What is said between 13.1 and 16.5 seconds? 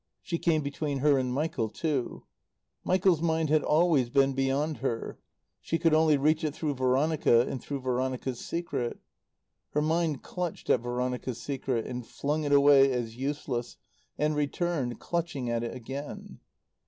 useless, and returned, clutching at it again.